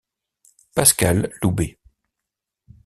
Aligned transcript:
Pascal 0.73 1.29
Loubet. 1.43 1.77